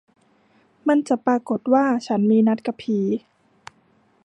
[0.87, 2.99] มันจะปรากฏว่าฉันมีนัดกับผี